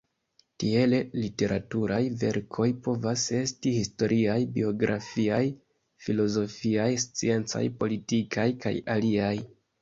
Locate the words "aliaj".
8.97-9.33